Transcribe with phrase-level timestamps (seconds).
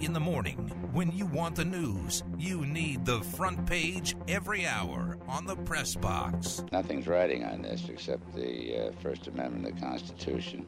[0.00, 0.56] In the morning,
[0.94, 5.94] when you want the news, you need the front page every hour on the press
[5.94, 6.64] box.
[6.72, 10.66] Nothing's riding on this except the uh, First Amendment of the Constitution,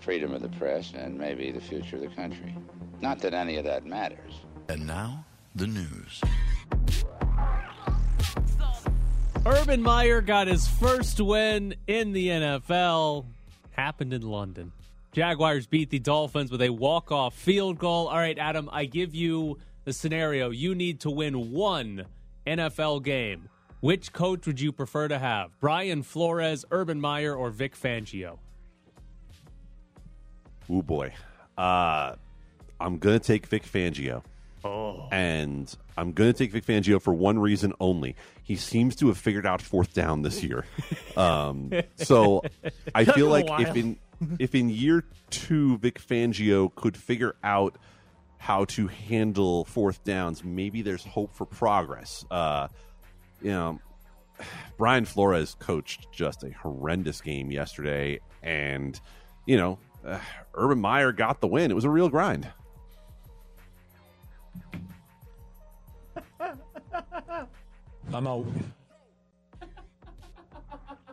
[0.00, 2.56] freedom of the press, and maybe the future of the country.
[3.02, 4.32] Not that any of that matters.
[4.70, 6.22] And now, the news.
[9.44, 13.26] Urban Meyer got his first win in the NFL.
[13.72, 14.72] Happened in London.
[15.12, 18.08] Jaguars beat the Dolphins with a walk-off field goal.
[18.08, 20.50] All right, Adam, I give you the scenario.
[20.50, 22.06] You need to win one
[22.46, 23.50] NFL game.
[23.80, 25.50] Which coach would you prefer to have?
[25.60, 28.38] Brian Flores, Urban Meyer, or Vic Fangio?
[30.70, 31.12] Oh boy.
[31.58, 32.14] Uh,
[32.80, 34.22] I'm going to take Vic Fangio.
[34.64, 35.08] Oh.
[35.10, 38.16] And I'm going to take Vic Fangio for one reason only.
[38.42, 40.64] He seems to have figured out fourth down this year.
[41.14, 42.42] Um, so
[42.94, 43.98] I feel like if in
[44.38, 47.76] if in year two Vic Fangio could figure out
[48.38, 52.24] how to handle fourth downs, maybe there's hope for progress.
[52.30, 52.68] Uh,
[53.40, 53.80] you know,
[54.78, 59.00] Brian Flores coached just a horrendous game yesterday, and
[59.46, 60.18] you know, uh,
[60.54, 61.70] Urban Meyer got the win.
[61.70, 62.48] It was a real grind.
[68.12, 68.46] I'm out.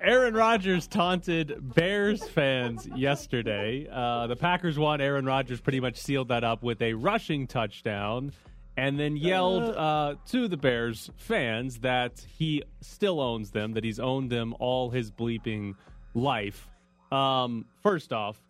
[0.09, 3.88] Aaron Rodgers taunted Bears fans yesterday.
[3.91, 5.01] Uh, the Packers won.
[5.01, 8.31] Aaron Rodgers pretty much sealed that up with a rushing touchdown
[8.75, 13.99] and then yelled uh, to the Bears fans that he still owns them, that he's
[13.99, 15.75] owned them all his bleeping
[16.16, 16.67] life.
[17.11, 18.41] Um, first off,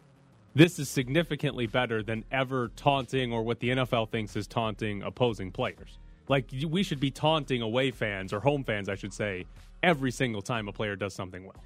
[0.56, 5.52] this is significantly better than ever taunting or what the NFL thinks is taunting opposing
[5.52, 6.00] players.
[6.30, 9.46] Like, we should be taunting away fans, or home fans, I should say,
[9.84, 11.62] every single time a player does something well.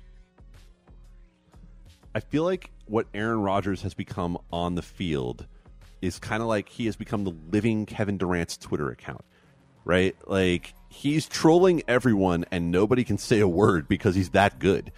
[2.16, 5.46] I feel like what Aaron Rodgers has become on the field
[6.02, 9.24] is kind of like he has become the living Kevin Durant's Twitter account,
[9.84, 10.16] right?
[10.28, 14.92] Like he's trolling everyone and nobody can say a word because he's that good.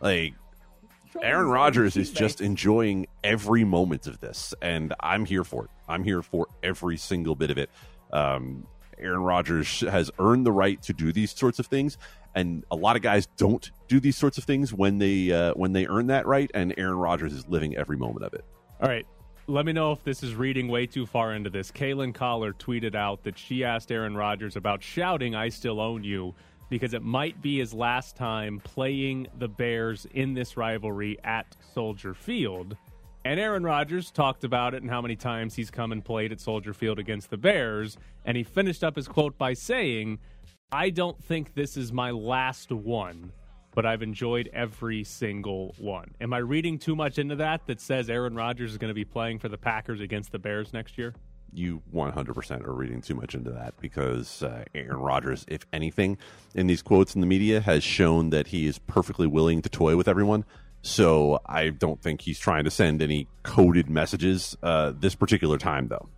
[0.00, 0.34] Like
[1.22, 5.70] Aaron Rodgers is just enjoying every moment of this, and I'm here for it.
[5.88, 7.70] I'm here for every single bit of it.
[8.12, 8.66] Um,
[8.98, 11.98] Aaron Rodgers has earned the right to do these sorts of things,
[12.34, 15.72] and a lot of guys don't do these sorts of things when they uh, when
[15.72, 16.50] they earn that right.
[16.54, 18.44] And Aaron Rodgers is living every moment of it.
[18.80, 19.06] All right.
[19.48, 21.70] Let me know if this is reading way too far into this.
[21.70, 26.34] Kalyn Kahler tweeted out that she asked Aaron Rodgers about shouting, I still own you,
[26.68, 32.12] because it might be his last time playing the Bears in this rivalry at Soldier
[32.12, 32.76] Field.
[33.26, 36.40] And Aaron Rodgers talked about it and how many times he's come and played at
[36.40, 37.98] Soldier Field against the Bears.
[38.24, 40.20] And he finished up his quote by saying,
[40.70, 43.32] I don't think this is my last one,
[43.74, 46.14] but I've enjoyed every single one.
[46.20, 49.04] Am I reading too much into that that says Aaron Rodgers is going to be
[49.04, 51.12] playing for the Packers against the Bears next year?
[51.52, 56.16] You 100% are reading too much into that because uh, Aaron Rodgers, if anything,
[56.54, 59.96] in these quotes in the media, has shown that he is perfectly willing to toy
[59.96, 60.44] with everyone.
[60.86, 65.88] So I don't think he's trying to send any coded messages uh, this particular time,
[65.88, 66.08] though.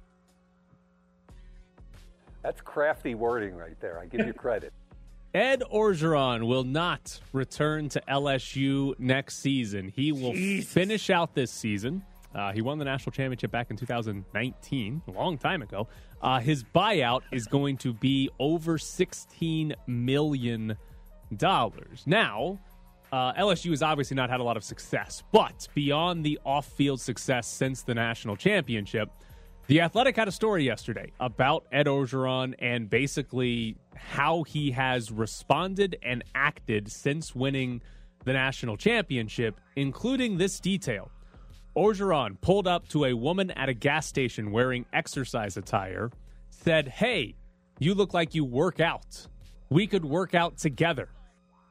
[2.42, 3.98] That's crafty wording right there.
[3.98, 4.74] I give you credit.
[5.34, 9.90] Ed Orgeron will not return to LSU next season.
[9.96, 10.70] He will Jesus.
[10.70, 12.04] finish out this season.
[12.34, 15.88] Uh, he won the national championship back in 2019, a long time ago.
[16.20, 20.76] Uh, his buyout is going to be over $16 million.
[22.06, 22.58] Now,
[23.12, 27.00] uh, LSU has obviously not had a lot of success, but beyond the off field
[27.00, 29.10] success since the national championship,
[29.66, 35.96] the Athletic had a story yesterday about Ed Orgeron and basically how he has responded
[36.02, 37.82] and acted since winning
[38.24, 41.10] the national championship, including this detail.
[41.76, 46.10] Orgeron pulled up to a woman at a gas station wearing exercise attire,
[46.50, 47.34] said, Hey,
[47.78, 49.26] you look like you work out.
[49.70, 51.10] We could work out together.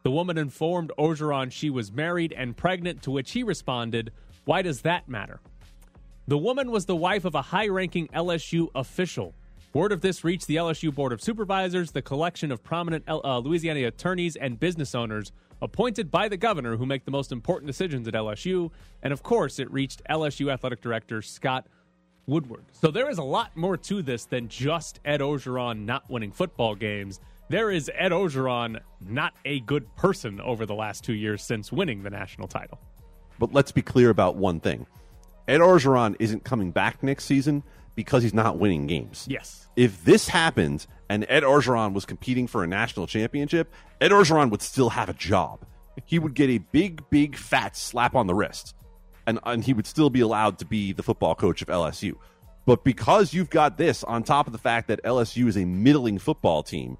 [0.08, 4.14] The woman informed Orgeron she was married and pregnant, to which he responded,
[4.46, 5.42] Why does that matter?
[6.30, 9.36] The woman was the wife of a high ranking LSU official.
[9.74, 13.86] Word of this reached the LSU Board of Supervisors, the collection of prominent uh, Louisiana
[13.86, 18.14] attorneys and business owners appointed by the governor who make the most important decisions at
[18.14, 18.72] LSU.
[19.04, 21.68] And of course, it reached LSU Athletic Director Scott
[22.28, 22.64] Woodward.
[22.72, 26.76] So there is a lot more to this than just Ed Orgeron not winning football
[26.76, 27.20] games.
[27.50, 32.04] There is Ed Orgeron not a good person over the last two years since winning
[32.04, 32.78] the national title.
[33.40, 34.86] But let's be clear about one thing
[35.48, 37.64] Ed Orgeron isn't coming back next season
[37.96, 39.26] because he's not winning games.
[39.30, 39.68] Yes.
[39.78, 44.62] If this happens and Ed Orgeron was competing for a national championship, Ed Orgeron would
[44.62, 45.62] still have a job.
[46.06, 48.76] He would get a big, big, fat slap on the wrist,
[49.26, 52.16] and, and he would still be allowed to be the football coach of LSU.
[52.66, 56.20] But because you've got this on top of the fact that LSU is a middling
[56.20, 56.98] football team,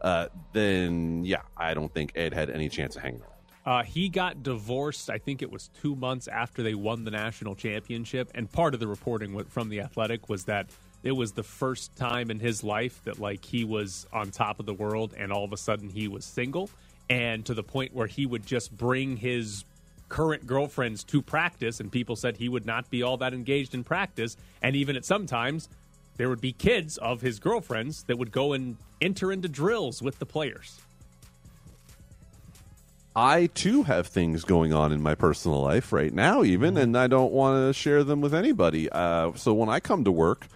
[0.00, 3.32] uh, then yeah, I don't think Ed had any chance of hanging around.
[3.66, 7.54] Uh, he got divorced, I think it was two months after they won the national
[7.54, 8.30] championship.
[8.34, 10.68] And part of the reporting from The Athletic was that
[11.02, 14.64] it was the first time in his life that, like, he was on top of
[14.64, 16.70] the world and all of a sudden he was single.
[17.10, 19.64] And to the point where he would just bring his
[20.08, 23.84] current girlfriends to practice, and people said he would not be all that engaged in
[23.84, 24.38] practice.
[24.62, 25.68] And even at sometimes,
[26.18, 30.18] there would be kids of his girlfriends that would go and enter into drills with
[30.18, 30.78] the players.
[33.16, 37.08] I too have things going on in my personal life right now, even, and I
[37.08, 38.88] don't want to share them with anybody.
[38.90, 40.46] Uh, so when I come to work,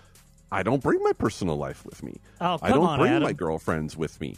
[0.52, 2.14] I don't bring my personal life with me.
[2.40, 3.22] Oh, I don't on, bring Adam.
[3.24, 4.36] my girlfriends with me.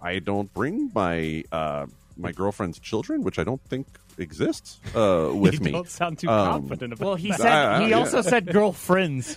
[0.00, 1.86] I don't bring my uh,
[2.16, 3.86] my girlfriend's children, which I don't think
[4.18, 5.72] exists, uh, with you me.
[5.72, 7.40] don't sound too Um, confident about Well, he that.
[7.40, 7.96] said I- I- he yeah.
[7.98, 9.36] also said girlfriends.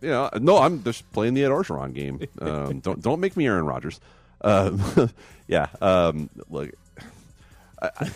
[0.00, 2.20] You know, no, I'm just playing the Ed Orgeron game.
[2.40, 4.00] Um, don't don't make me Aaron Rodgers.
[4.40, 4.80] Um,
[5.48, 6.70] yeah, um, look,
[7.82, 8.10] I, I,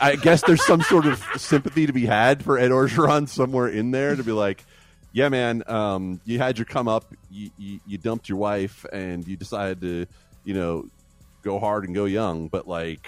[0.00, 3.90] I guess there's some sort of sympathy to be had for Ed Orgeron somewhere in
[3.90, 4.64] there to be like,
[5.12, 9.26] yeah, man, um, you had your come up, you, you, you dumped your wife, and
[9.26, 10.06] you decided to,
[10.44, 10.86] you know,
[11.42, 13.06] go hard and go young, but like.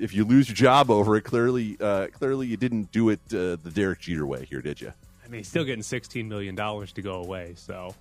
[0.00, 3.56] If you lose your job over it, clearly, uh, clearly you didn't do it uh,
[3.62, 4.94] the Derek Jeter way here, did you?
[5.32, 7.94] I mean, he's still getting $16 million to go away, so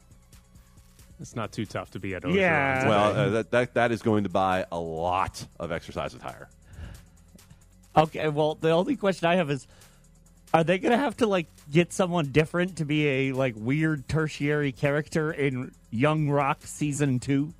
[1.22, 2.36] it's not too tough to be Ed Orgeron.
[2.36, 2.90] Yeah.
[2.90, 6.50] Well, uh, that, that that is going to buy a lot of exercise attire.
[7.96, 9.66] Okay, well, the only question I have is
[10.54, 14.10] are they going to have to like get someone different to be a like weird
[14.10, 17.54] tertiary character in Young Rock season 2?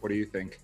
[0.00, 0.60] What do you think?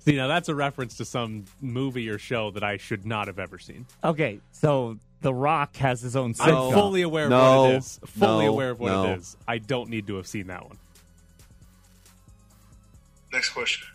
[0.00, 3.38] See, now that's a reference to some movie or show that I should not have
[3.38, 3.86] ever seen.
[4.02, 7.62] Okay, so The Rock has his own I'm fully aware of No.
[7.62, 8.00] what it is.
[8.06, 8.52] Fully No.
[8.52, 9.04] aware of what No.
[9.12, 9.36] it is.
[9.46, 10.78] I don't need to have seen that one.
[13.32, 13.86] Next question.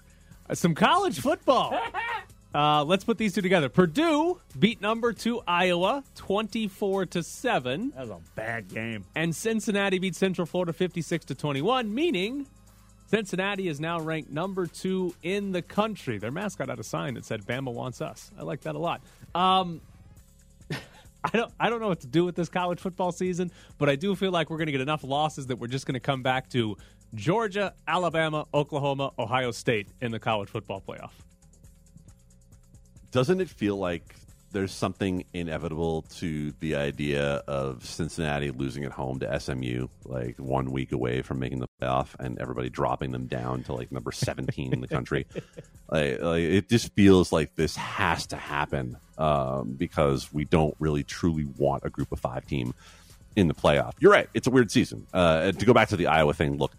[0.49, 1.77] Uh, some college football.
[2.53, 3.67] Uh, let's put these two together.
[3.67, 9.03] Purdue beat number two Iowa twenty-four to seven, That was a bad game.
[9.13, 11.93] and Cincinnati beat Central Florida fifty-six to twenty-one.
[11.93, 12.47] Meaning,
[13.07, 16.17] Cincinnati is now ranked number two in the country.
[16.17, 19.01] Their mascot had a sign that said "Bama wants us." I like that a lot.
[19.33, 19.81] Um,
[20.71, 23.95] I don't I don't know what to do with this college football season, but I
[23.95, 26.23] do feel like we're going to get enough losses that we're just going to come
[26.23, 26.77] back to
[27.13, 31.11] Georgia, Alabama, Oklahoma, Ohio State in the college football playoff.
[33.11, 34.15] Doesn't it feel like
[34.55, 40.71] there's something inevitable to the idea of Cincinnati losing at home to SMU, like one
[40.71, 44.71] week away from making the playoff, and everybody dropping them down to like number 17
[44.73, 45.27] in the country?
[45.87, 51.03] Like, like, it just feels like this has to happen um, because we don't really
[51.03, 52.73] truly want a group of five team
[53.35, 53.93] in the playoff.
[53.99, 55.05] You're right; it's a weird season.
[55.13, 56.71] Uh, and to go back to the Iowa thing, look.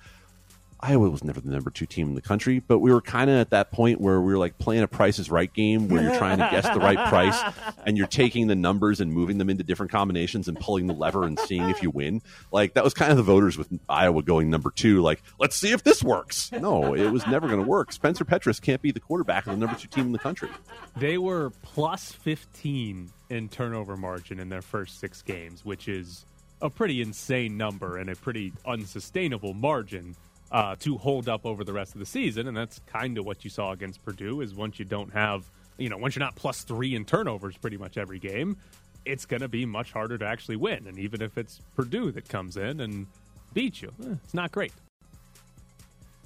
[0.81, 3.37] Iowa was never the number two team in the country, but we were kind of
[3.37, 6.17] at that point where we were like playing a Price is Right game where you're
[6.17, 7.41] trying to guess the right price
[7.87, 11.25] and you're taking the numbers and moving them into different combinations and pulling the lever
[11.25, 12.21] and seeing if you win.
[12.53, 15.01] Like that was kind of the voters with Iowa going number two.
[15.01, 16.53] Like, let's see if this works.
[16.53, 17.93] No, it was never going to work.
[17.93, 20.51] Spencer Petras can't be the quarterback of the number two team in the country.
[20.97, 26.27] They were plus 15 in turnover margin in their first six games, which is
[26.61, 30.17] a pretty insane number and a pretty unsustainable margin
[30.51, 32.47] uh, to hold up over the rest of the season.
[32.47, 35.45] And that's kind of what you saw against Purdue is once you don't have,
[35.79, 38.57] you know, once you're not plus three in turnovers pretty much every game,
[39.05, 40.87] it's going to be much harder to actually win.
[40.87, 43.07] And even if it's Purdue that comes in and
[43.55, 44.73] beats you, eh, it's not great.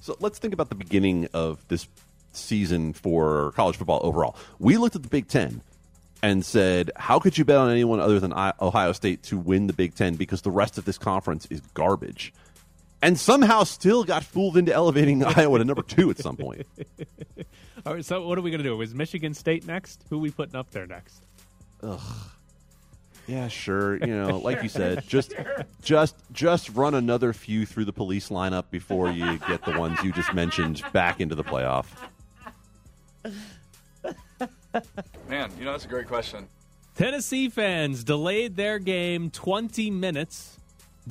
[0.01, 1.87] So let's think about the beginning of this
[2.33, 4.35] season for college football overall.
[4.57, 5.61] We looked at the Big Ten
[6.23, 9.73] and said, how could you bet on anyone other than Ohio State to win the
[9.73, 12.33] Big Ten because the rest of this conference is garbage?
[13.01, 16.67] And somehow still got fooled into elevating Iowa to number two at some point.
[17.85, 18.79] All right, so what are we going to do?
[18.81, 20.03] Is Michigan State next?
[20.09, 21.25] Who are we putting up there next?
[21.81, 21.99] Ugh.
[23.27, 23.97] Yeah, sure.
[23.97, 25.33] You know, like you said, just
[25.81, 30.11] just just run another few through the police lineup before you get the ones you
[30.11, 31.85] just mentioned back into the playoff.
[35.29, 36.47] Man, you know, that's a great question.
[36.95, 40.57] Tennessee fans delayed their game 20 minutes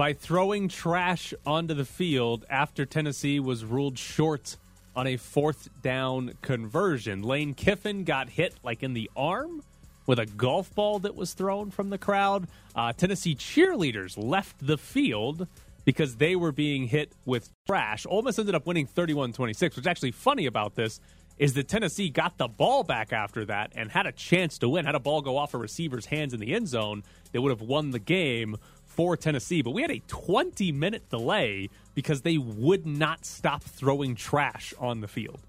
[0.01, 4.57] by throwing trash onto the field after Tennessee was ruled short
[4.97, 7.21] on a fourth down conversion.
[7.21, 9.63] Lane Kiffin got hit like in the arm
[10.07, 12.49] with a golf ball that was thrown from the crowd.
[12.75, 15.47] Uh, Tennessee cheerleaders left the field
[15.85, 18.07] because they were being hit with trash.
[18.09, 19.77] Ole Miss ended up winning 31 26.
[19.77, 20.99] What's actually funny about this
[21.37, 24.87] is that Tennessee got the ball back after that and had a chance to win.
[24.87, 27.03] Had a ball go off a receiver's hands in the end zone,
[27.33, 28.57] they would have won the game
[28.91, 29.63] for Tennessee.
[29.63, 35.01] But we had a 20 minute delay because they would not stop throwing trash on
[35.01, 35.41] the field.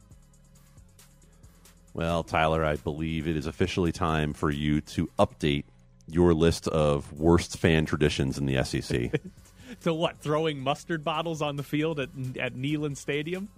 [1.94, 5.66] Well, Tyler, I believe it is officially time for you to update
[6.08, 9.12] your list of worst fan traditions in the SEC.
[9.82, 10.18] to what?
[10.18, 13.50] Throwing mustard bottles on the field at at Neyland Stadium?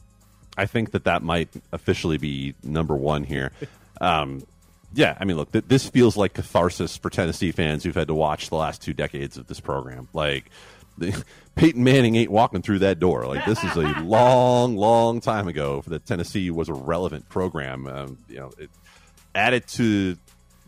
[0.57, 3.51] I think that that might officially be number one here.
[4.01, 4.41] Um,
[4.93, 8.13] yeah, I mean, look, th- this feels like catharsis for Tennessee fans who've had to
[8.13, 10.07] watch the last two decades of this program.
[10.13, 10.50] Like,
[10.97, 11.23] the,
[11.55, 13.25] Peyton Manning ain't walking through that door.
[13.25, 17.88] Like, this is a long, long time ago for that Tennessee was a relevant program.
[17.88, 18.69] Um, you know, it
[19.35, 20.17] added to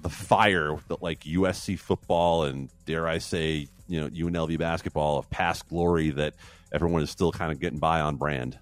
[0.02, 5.30] the fire that like USC football and dare I say, you know, UNLV basketball of
[5.30, 6.34] past glory that
[6.72, 8.58] everyone is still kind of getting by on brand.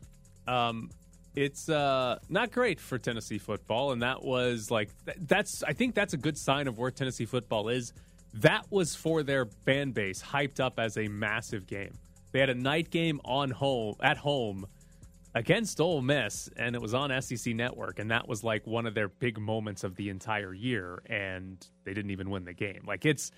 [0.48, 0.90] Um,
[1.36, 5.64] it's uh, not great for Tennessee football, and that was like th- that's.
[5.64, 7.94] I think that's a good sign of where Tennessee football is.
[8.36, 11.98] That was for their fan base, hyped up as a massive game.
[12.32, 14.66] They had a night game on home at home
[15.36, 18.94] against Ole Miss, and it was on SEC Network, and that was like one of
[18.94, 22.84] their big moments of the entire year, and they didn't even win the game.
[22.86, 23.32] Like it's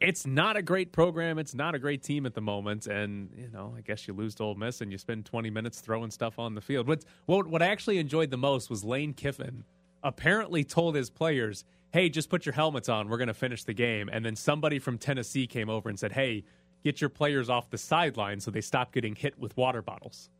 [0.00, 1.38] it's not a great program.
[1.38, 4.34] It's not a great team at the moment, and you know, I guess you lose
[4.36, 6.88] to Ole Miss and you spend 20 minutes throwing stuff on the field.
[6.88, 9.64] What what what I actually enjoyed the most was Lane Kiffin
[10.02, 13.08] apparently told his players, "Hey, just put your helmets on.
[13.08, 16.12] We're going to finish the game." And then somebody from Tennessee came over and said,
[16.12, 16.44] "Hey,
[16.82, 20.30] get your players off the sideline so they stop getting hit with water bottles."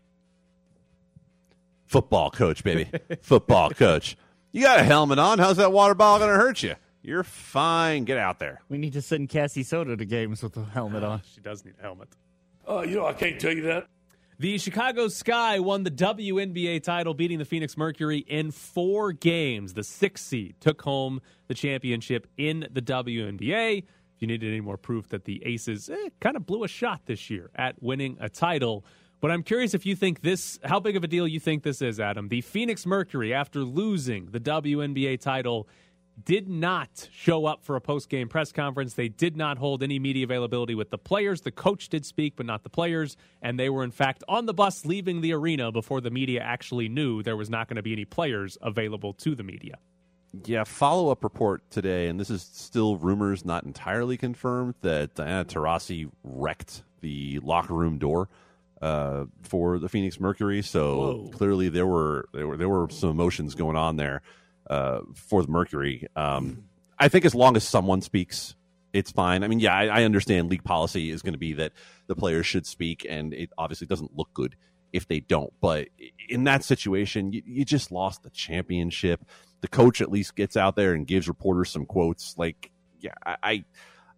[1.86, 2.88] Football coach, baby.
[3.20, 4.16] Football coach.
[4.52, 5.38] You got a helmet on.
[5.38, 6.76] How's that water bottle going to hurt you?
[7.02, 8.04] You're fine.
[8.04, 8.60] Get out there.
[8.68, 11.22] We need to send Cassie Soda to games with a helmet on.
[11.34, 12.08] She does need a helmet.
[12.68, 13.86] Uh, you know, I can't tell you that.
[14.38, 19.74] The Chicago Sky won the WNBA title, beating the Phoenix Mercury in four games.
[19.74, 23.78] The sixth seed took home the championship in the WNBA.
[23.78, 23.84] If
[24.18, 27.28] you needed any more proof that the Aces eh, kind of blew a shot this
[27.28, 28.84] year at winning a title.
[29.20, 31.82] But I'm curious if you think this, how big of a deal you think this
[31.82, 32.28] is, Adam.
[32.28, 35.68] The Phoenix Mercury, after losing the WNBA title,
[36.24, 38.94] did not show up for a post game press conference.
[38.94, 41.42] They did not hold any media availability with the players.
[41.42, 43.16] The coach did speak, but not the players.
[43.42, 46.88] And they were, in fact, on the bus leaving the arena before the media actually
[46.88, 49.78] knew there was not going to be any players available to the media.
[50.44, 55.44] Yeah, follow up report today, and this is still rumors, not entirely confirmed, that Diana
[55.44, 58.28] Taurasi wrecked the locker room door
[58.80, 60.62] uh, for the Phoenix Mercury.
[60.62, 61.30] So Whoa.
[61.32, 64.22] clearly there were there were there were some emotions going on there
[64.70, 66.06] uh, for the Mercury.
[66.16, 66.64] Um,
[66.98, 68.54] I think as long as someone speaks,
[68.92, 69.42] it's fine.
[69.42, 71.72] I mean, yeah, I, I understand league policy is going to be that
[72.06, 74.56] the players should speak, and it obviously doesn't look good
[74.92, 75.52] if they don't.
[75.60, 75.88] But
[76.28, 79.24] in that situation, you, you just lost the championship.
[79.60, 82.38] The coach at least gets out there and gives reporters some quotes.
[82.38, 83.64] Like, yeah, I.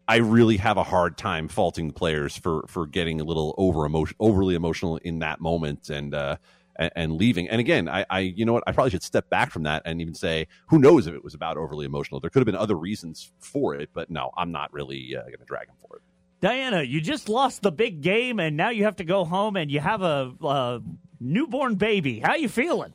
[0.08, 3.86] I really have a hard time faulting the players for for getting a little over
[3.86, 6.36] emotion, overly emotional in that moment, and uh,
[6.82, 7.48] and, and leaving.
[7.48, 10.00] And again, I, I, you know what, I probably should step back from that and
[10.00, 12.20] even say, who knows if it was about overly emotional?
[12.20, 15.38] There could have been other reasons for it, but no, I'm not really uh, going
[15.38, 16.02] to drag him for it.
[16.40, 19.70] Diana, you just lost the big game, and now you have to go home, and
[19.70, 20.82] you have a, a
[21.20, 22.18] newborn baby.
[22.18, 22.92] How you feeling?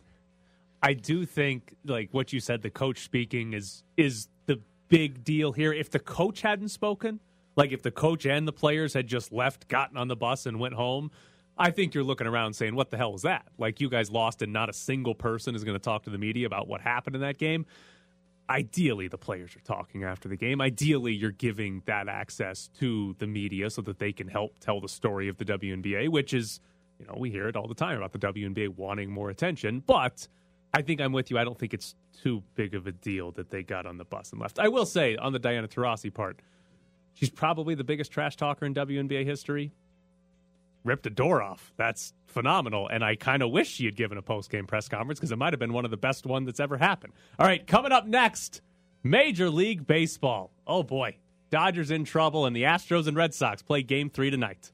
[0.84, 5.54] I do think, like what you said, the coach speaking is is the big deal
[5.54, 5.72] here.
[5.72, 7.22] If the coach hadn't spoken,
[7.56, 10.60] like if the coach and the players had just left, gotten on the bus, and
[10.60, 11.10] went home,
[11.58, 14.42] I think you're looking around saying, "What the hell was that?" Like you guys lost,
[14.42, 17.16] and not a single person is going to talk to the media about what happened
[17.16, 17.66] in that game.
[18.50, 20.62] Ideally, the players are talking after the game.
[20.62, 24.88] Ideally, you're giving that access to the media so that they can help tell the
[24.88, 26.62] story of the WNBA, which is,
[26.98, 29.84] you know, we hear it all the time about the WNBA wanting more attention.
[29.86, 30.30] But
[30.74, 31.38] I think I'm with you.
[31.38, 34.32] I don't think it's too big of a deal that they got on the bus
[34.32, 34.60] and left.
[34.60, 36.40] I will say on the Diana Taurasi part,
[37.16, 39.74] she's probably the biggest trash talker in WNBA history
[40.84, 41.74] ripped a door off.
[41.78, 42.88] That's phenomenal.
[42.88, 45.38] And I kind of wish she had given a post game press conference because it
[45.38, 47.14] might have been one of the best one that's ever happened.
[47.40, 48.62] All right, coming up next,
[49.04, 50.52] Major League Baseball.
[50.66, 51.18] Oh boy,
[51.50, 54.72] Dodgers in trouble, and the Astros and Red Sox play Game Three tonight.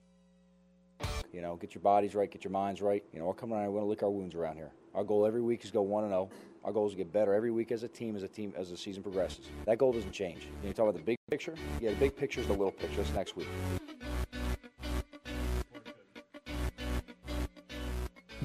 [1.31, 3.03] You know, get your bodies right, get your minds right.
[3.12, 3.67] You know, we're coming around.
[3.67, 4.72] We want to lick our wounds around here.
[4.93, 6.29] Our goal every week is go one and zero.
[6.63, 8.69] Our goal is to get better every week as a team, as a team, as
[8.69, 9.45] the season progresses.
[9.65, 10.48] That goal doesn't change.
[10.63, 12.98] You talk about the big picture, yeah, the big picture is the little picture.
[12.98, 13.48] That's next week.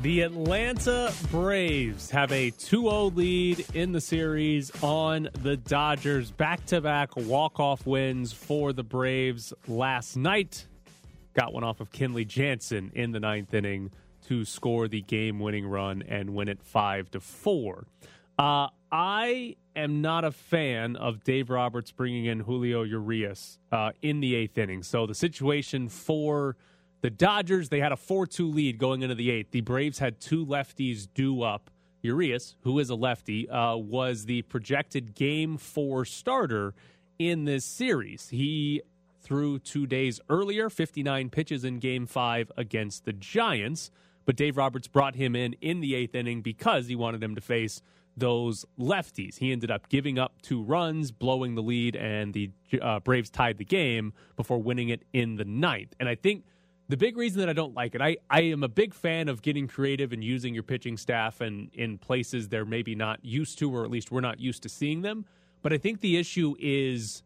[0.03, 6.31] The Atlanta Braves have a 2 0 lead in the series on the Dodgers.
[6.31, 10.67] Back to back walk off wins for the Braves last night.
[11.35, 13.91] Got one off of Kenley Jansen in the ninth inning
[14.29, 17.85] to score the game winning run and win it 5 to 4.
[18.39, 24.21] Uh, I am not a fan of Dave Roberts bringing in Julio Urias uh, in
[24.21, 24.85] the eighth inning.
[24.85, 26.57] So the situation for
[27.01, 29.51] the Dodgers, they had a 4 2 lead going into the eighth.
[29.51, 31.71] The Braves had two lefties due up.
[32.03, 36.75] Urias, who is a lefty, uh, was the projected game four starter
[37.19, 38.29] in this series.
[38.29, 38.83] He
[39.21, 43.91] threw two days earlier, 59 pitches in game five against the Giants.
[44.25, 47.41] But Dave Roberts brought him in in the eighth inning because he wanted him to
[47.41, 47.83] face
[48.17, 49.39] those lefties.
[49.39, 52.51] He ended up giving up two runs, blowing the lead, and the
[52.81, 55.95] uh, Braves tied the game before winning it in the ninth.
[55.99, 56.45] And I think
[56.89, 59.43] the big reason that I don't like it, I, I am a big fan of
[59.43, 63.71] getting creative and using your pitching staff and in places they're maybe not used to,
[63.71, 65.27] or at least we're not used to seeing them.
[65.61, 67.23] But I think the issue is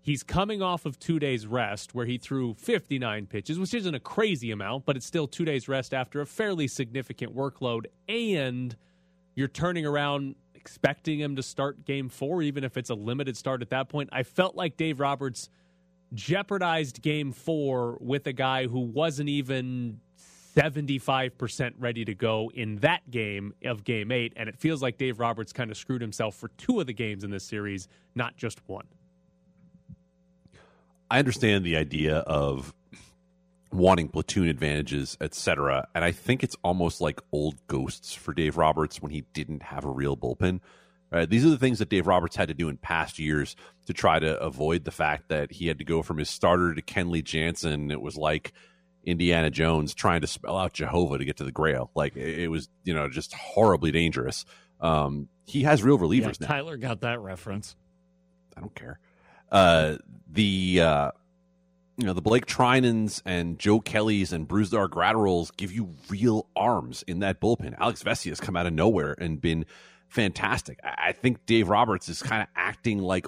[0.00, 4.00] he's coming off of two days rest where he threw 59 pitches, which isn't a
[4.00, 7.86] crazy amount, but it's still two days rest after a fairly significant workload.
[8.08, 8.74] And
[9.36, 13.62] you're turning around expecting him to start game four, even if it's a limited start
[13.62, 14.08] at that point.
[14.10, 15.50] I felt like Dave Roberts–
[16.14, 20.00] jeopardized game four with a guy who wasn't even
[20.56, 24.32] 75% ready to go in that game of game eight.
[24.36, 27.24] And it feels like Dave Roberts kind of screwed himself for two of the games
[27.24, 28.86] in this series, not just one.
[31.10, 32.72] I understand the idea of
[33.72, 35.88] wanting platoon advantages, etc.
[35.94, 39.84] And I think it's almost like old ghosts for Dave Roberts when he didn't have
[39.84, 40.60] a real bullpen.
[41.14, 41.30] Right?
[41.30, 43.54] These are the things that Dave Roberts had to do in past years
[43.86, 46.82] to try to avoid the fact that he had to go from his starter to
[46.82, 47.92] Kenley Jansen.
[47.92, 48.52] It was like
[49.04, 51.92] Indiana Jones trying to spell out Jehovah to get to the Grail.
[51.94, 54.44] Like it, was, you know, just horribly dangerous.
[54.80, 56.46] Um, he has real relievers yeah, now.
[56.48, 57.76] Tyler got that reference.
[58.56, 58.98] I don't care.
[59.52, 61.10] Uh, the uh,
[61.96, 67.04] you know the Blake Treinens and Joe Kellys and Brusdar Graterols give you real arms
[67.06, 67.76] in that bullpen.
[67.78, 69.64] Alex Vesia has come out of nowhere and been
[70.14, 70.78] fantastic.
[70.84, 73.26] I think Dave Roberts is kind of acting like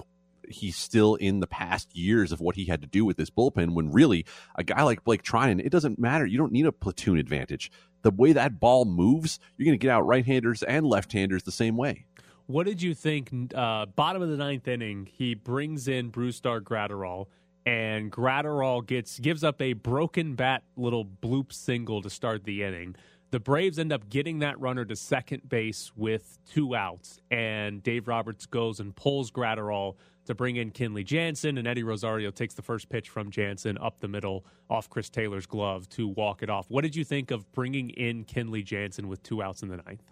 [0.49, 3.73] he's still in the past years of what he had to do with this bullpen
[3.73, 4.25] when really
[4.55, 6.25] a guy like Blake Treinen, it doesn't matter.
[6.25, 7.69] You don't need a platoon advantage.
[8.03, 11.43] The way that ball moves, you're going to get out right handers and left handers
[11.43, 12.05] the same way.
[12.45, 13.29] What did you think?
[13.53, 17.25] Uh, bottom of the ninth inning, he brings in Bruce Brusdar Graterol,
[17.65, 22.95] and Graterol gets gives up a broken bat little bloop single to start the inning.
[23.29, 28.07] The Braves end up getting that runner to second base with two outs, and Dave
[28.07, 29.95] Roberts goes and pulls Graterol
[30.27, 33.99] to bring in Kenley Jansen, and Eddie Rosario takes the first pitch from Jansen up
[33.99, 36.69] the middle off Chris Taylor's glove to walk it off.
[36.69, 40.03] What did you think of bringing in Kenley Jansen with two outs in the ninth?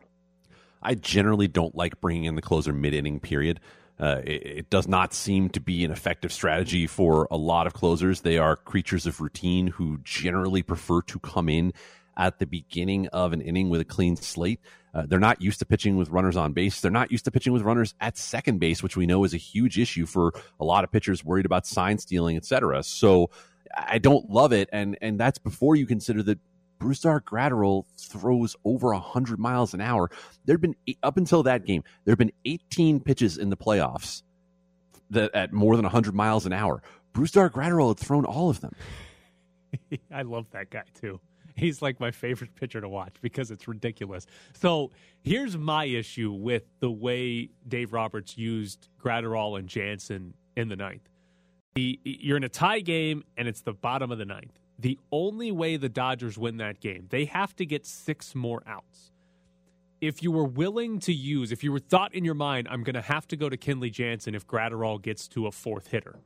[0.82, 3.62] I generally don't like bringing in the closer mid inning period.
[3.98, 7.74] Uh, it, it, does not seem to be an effective strategy for a lot of
[7.74, 8.22] closers.
[8.22, 11.72] They are creatures of routine who generally prefer to come in
[12.18, 14.60] at the beginning of an inning with a clean slate.
[14.94, 16.80] Uh, they're not used to pitching with runners on base.
[16.80, 19.38] They're not used to pitching with runners at second base, which we know is a
[19.38, 22.82] huge issue for a lot of pitchers worried about sign stealing, etc.
[22.84, 23.30] So
[23.76, 26.40] I don't love it, and and that's before you consider that
[26.80, 30.10] Brusdar Graterol throws over 100 miles an hour.
[30.46, 34.24] There have been, up until that game, there have been 18 pitches in the playoffs
[35.10, 36.82] that at more than 100 miles an hour.
[37.14, 38.76] Brusdar Graterol had thrown all of them.
[40.12, 41.20] I love that guy too.
[41.58, 44.26] He's like my favorite pitcher to watch because it's ridiculous.
[44.54, 44.92] So
[45.24, 51.10] here's my issue with the way Dave Roberts used Graterol and Jansen in the ninth.
[51.76, 54.60] The, you're in a tie game and it's the bottom of the ninth.
[54.78, 59.12] The only way the Dodgers win that game, they have to get six more outs.
[60.02, 62.96] If you were willing to use, if you were thought in your mind, I'm going
[62.96, 66.20] to have to go to Kenley Jansen if Graterol gets to a fourth hitter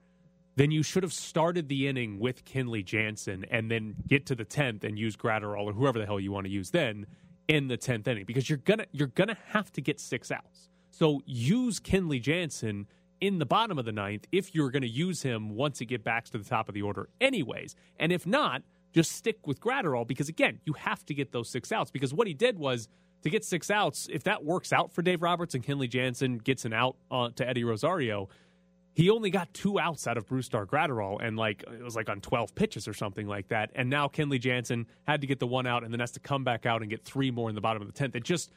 [0.60, 4.44] then you should have started the inning with Kenley Jansen and then get to the
[4.44, 7.08] tenth and use Graterol or whoever the hell you want to use then
[7.48, 10.68] in the tenth inning because you're gonna you're gonna have to get six outs.
[10.92, 12.88] So use Kenley Jansen
[13.22, 16.04] in the bottom of the ninth if you're going to use him once it get
[16.04, 17.76] back to the top of the order, anyways.
[17.98, 18.62] And if not,
[18.94, 22.28] just stick with Graterol because again, you have to get those six outs because what
[22.28, 22.90] he did was
[23.24, 24.10] to get six outs.
[24.12, 27.48] If that works out for Dave Roberts and Kenley Jansen gets an out uh, to
[27.48, 28.28] Eddie Rosario
[29.00, 32.20] he only got two outs out of Brusdar Graterol, and like it was like on
[32.20, 33.72] 12 pitches or something like that.
[33.74, 36.44] And now Kenley Jansen had to get the one out and then has to come
[36.44, 38.14] back out and get three more in the bottom of the 10th.
[38.18, 38.52] It just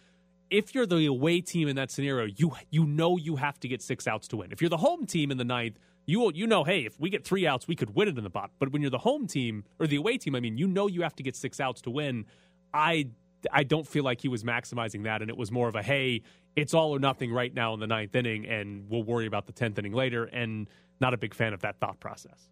[0.51, 3.83] if you're the away team in that scenario, you you know you have to get
[3.83, 4.51] six outs to win.
[4.51, 7.25] If you're the home team in the ninth, you you know, hey, if we get
[7.25, 8.51] three outs, we could win it in the bottom.
[8.59, 11.03] But when you're the home team or the away team, I mean, you know you
[11.03, 12.27] have to get six outs to win.
[12.75, 13.11] I
[13.53, 16.23] I don't feel like he was maximizing that, and it was more of a hey,
[16.57, 19.53] it's all or nothing right now in the ninth inning, and we'll worry about the
[19.53, 20.25] tenth inning later.
[20.25, 20.69] And
[21.01, 22.49] not a big fan of that thought process.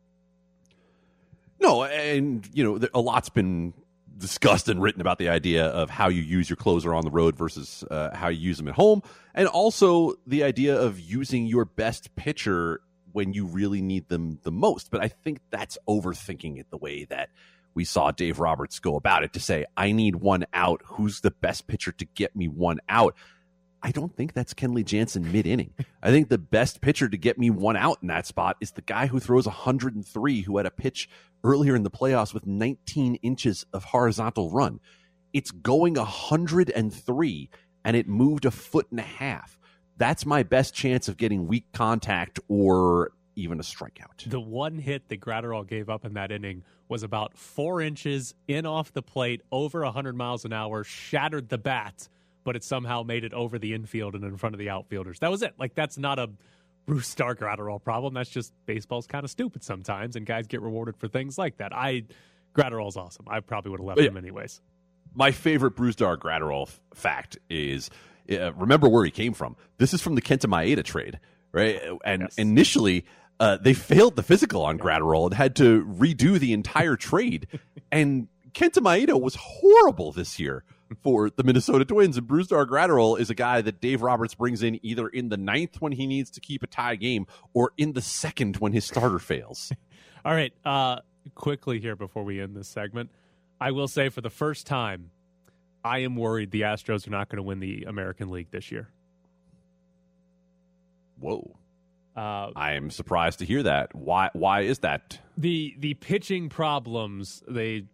[1.60, 3.74] No, and you know, a lot's been
[4.18, 7.36] discussed and written about the idea of how you use your closer on the road
[7.36, 9.02] versus uh, how you use them at home,
[9.34, 12.80] and also the idea of using your best pitcher
[13.12, 14.90] when you really need them the most.
[14.90, 17.30] But I think that's overthinking it the way that
[17.74, 20.82] we saw Dave Roberts go about it to say, I need one out.
[20.84, 23.14] Who's the best pitcher to get me one out?
[23.82, 25.72] I don't think that's Kenley Jansen mid inning.
[26.02, 28.82] I think the best pitcher to get me one out in that spot is the
[28.82, 31.08] guy who throws 103, who had a pitch
[31.42, 34.80] earlier in the playoffs with 19 inches of horizontal run.
[35.32, 37.50] It's going 103
[37.84, 39.58] and it moved a foot and a half.
[39.96, 44.28] That's my best chance of getting weak contact or even a strikeout.
[44.28, 48.66] The one hit that Graterol gave up in that inning was about four inches in
[48.66, 52.08] off the plate, over 100 miles an hour, shattered the bat,
[52.44, 55.18] but it somehow made it over the infield and in front of the outfielders.
[55.20, 55.54] That was it.
[55.58, 56.30] Like, that's not a
[56.88, 58.14] Brusdar Graterol problem.
[58.14, 61.74] That's just baseball's kind of stupid sometimes, and guys get rewarded for things like that.
[61.74, 62.04] I
[62.54, 63.26] Graterol's awesome.
[63.28, 64.08] I probably would have left Yeah.
[64.08, 64.60] him anyways.
[65.14, 67.90] My favorite Brusdar Graterol f- fact is
[68.30, 69.56] uh, remember where he came from.
[69.78, 71.18] This is from the Kenta Maeda trade,
[71.52, 71.80] right?
[72.04, 73.04] And initially,
[73.40, 77.46] uh, they failed the physical on Graterol and had to redo the entire trade.
[77.92, 80.64] and Kenta Maeda was horrible this year
[81.02, 82.16] for the Minnesota Twins.
[82.16, 85.80] And Brusdar Graterol is a guy that Dave Roberts brings in either in the ninth
[85.80, 89.18] when he needs to keep a tie game or in the second when his starter
[89.18, 89.72] fails.
[90.24, 91.00] All right, uh,
[91.34, 93.10] quickly here before we end this segment,
[93.60, 95.10] I will say for the first time,
[95.82, 98.90] I am worried the Astros are not going to win the American League this year.
[101.18, 101.56] Whoa.
[102.14, 103.94] Uh, I am surprised to hear that.
[103.94, 104.30] Why?
[104.34, 105.18] Why is that?
[105.40, 107.86] the the pitching problems they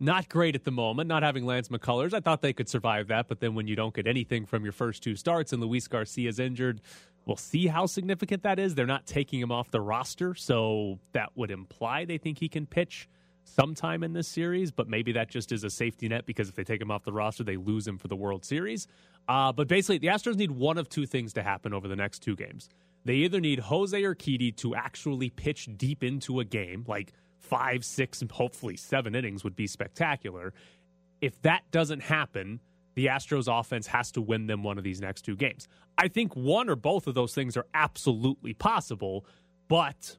[0.00, 2.12] not great at the moment not having lance mccullers.
[2.12, 4.72] I thought they could survive that but then when you don't get anything from your
[4.72, 6.80] first two starts and luis garcia's injured
[7.26, 8.74] we'll see how significant that is.
[8.74, 12.66] They're not taking him off the roster so that would imply they think he can
[12.66, 13.08] pitch
[13.44, 16.64] sometime in this series but maybe that just is a safety net because if they
[16.64, 18.86] take him off the roster they lose him for the world series.
[19.28, 22.20] Uh, but basically the astros need one of two things to happen over the next
[22.20, 22.68] two games.
[23.04, 27.12] They either need Jose Urquidy to actually pitch deep into a game, like
[27.44, 30.52] five, six, and hopefully seven innings would be spectacular.
[31.20, 32.60] If that doesn't happen,
[32.94, 35.68] the Astros offense has to win them one of these next two games.
[35.98, 39.26] I think one or both of those things are absolutely possible,
[39.68, 40.16] but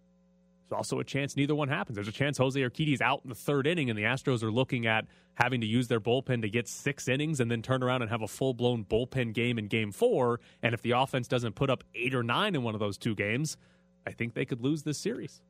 [0.68, 1.96] there's also a chance neither one happens.
[1.96, 4.88] There's a chance Jose Urquidy's out in the third inning, and the Astros are looking
[4.88, 8.10] at having to use their bullpen to get six innings and then turn around and
[8.10, 10.40] have a full blown bullpen game in game four.
[10.64, 13.16] And if the offense doesn't put up eight or nine in one of those two
[13.16, 13.58] games,
[14.08, 15.42] I think they could lose this series.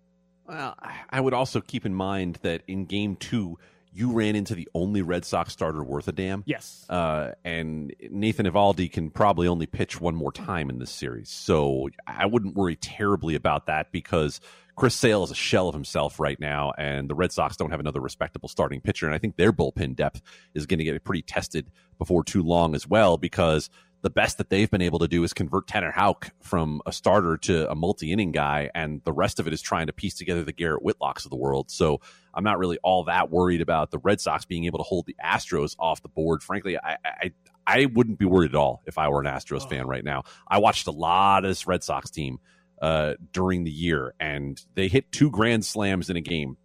[0.48, 0.76] Well,
[1.10, 3.58] I would also keep in mind that in game two,
[3.92, 6.44] you ran into the only Red Sox starter worth a damn.
[6.46, 6.86] Yes.
[6.90, 11.30] Uh, and Nathan Eovaldi can probably only pitch one more time in this series.
[11.30, 14.42] So I wouldn't worry terribly about that because
[14.76, 17.80] Chris Sale is a shell of himself right now, and the Red Sox don't have
[17.80, 19.06] another respectable starting pitcher.
[19.06, 20.22] And I think their bullpen depth
[20.54, 23.70] is going to get pretty tested before too long as well because
[24.06, 27.38] the best that they've been able to do is convert Tanner Houck from a starter
[27.38, 30.44] to a multi inning guy, and the rest of it is trying to piece together
[30.44, 31.72] the Garrett Whitlocks of the world.
[31.72, 35.08] So I'm not really all that worried about the Red Sox being able to hold
[35.08, 36.44] the Astros off the board.
[36.44, 37.32] Frankly, I, I
[37.66, 40.22] I wouldn't be worried at all if I were an Astros fan right now.
[40.48, 42.38] I watched a lot of this Red Sox team
[42.80, 46.58] uh, during the year, and they hit two grand slams in a game.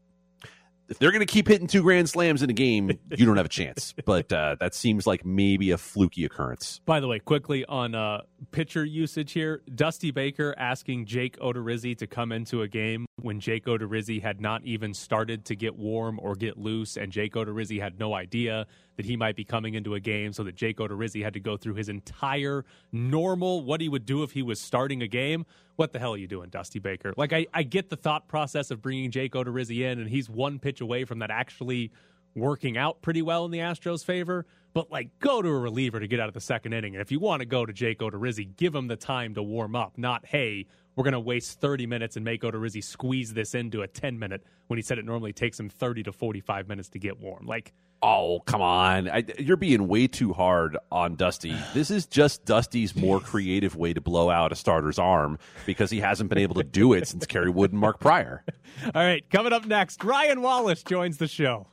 [0.90, 3.46] If they're going to keep hitting two grand slams in a game, you don't have
[3.46, 3.94] a chance.
[4.10, 6.80] But uh, that seems like maybe a fluky occurrence.
[6.84, 12.08] By the way, quickly on uh, pitcher usage here, Dusty Baker asking Jake Odorizzi to
[12.08, 16.34] come into a game when Jake Odorizzi had not even started to get warm or
[16.34, 18.66] get loose, and Jake Odorizzi had no idea
[19.00, 21.56] that he might be coming into a game, so that Jake Odorizzi had to go
[21.56, 25.46] through his entire normal what he would do if he was starting a game.
[25.76, 27.14] What the hell are you doing, Dusty Baker?
[27.16, 30.58] Like, I, I get the thought process of bringing Jake Odorizzi in, and he's one
[30.58, 31.92] pitch away from that actually
[32.34, 34.44] working out pretty well in the Astros' favor.
[34.72, 37.10] But like, go to a reliever to get out of the second inning, and if
[37.10, 39.98] you want to go to Jake Odorizzi, give him the time to warm up.
[39.98, 43.88] Not hey, we're going to waste thirty minutes and make Odorizzi squeeze this into a
[43.88, 46.98] ten minute when he said it normally takes him thirty to forty five minutes to
[46.98, 47.46] get warm.
[47.46, 49.10] Like, Oh, come on.
[49.10, 51.54] I, you're being way too hard on Dusty.
[51.74, 56.00] This is just Dusty's more creative way to blow out a starter's arm because he
[56.00, 58.42] hasn't been able to do it since Kerry Wood and Mark Prior.
[58.86, 61.66] all right, coming up next, Ryan Wallace joins the show.